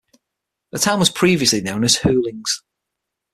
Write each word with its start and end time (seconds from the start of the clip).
The 0.71 0.79
town 0.79 0.97
was 0.97 1.11
previously 1.11 1.61
known 1.61 1.83
as 1.83 1.97
Hulings. 1.99 2.63